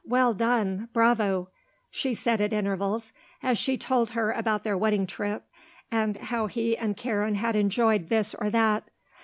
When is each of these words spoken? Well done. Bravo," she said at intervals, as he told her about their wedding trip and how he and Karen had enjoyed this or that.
Well 0.03 0.33
done. 0.33 0.89
Bravo," 0.93 1.49
she 1.91 2.15
said 2.15 2.41
at 2.41 2.53
intervals, 2.53 3.13
as 3.43 3.63
he 3.63 3.77
told 3.77 4.09
her 4.09 4.31
about 4.31 4.63
their 4.63 4.75
wedding 4.75 5.05
trip 5.05 5.45
and 5.91 6.17
how 6.17 6.47
he 6.47 6.75
and 6.75 6.97
Karen 6.97 7.35
had 7.35 7.55
enjoyed 7.55 8.09
this 8.09 8.33
or 8.33 8.49
that. 8.49 8.89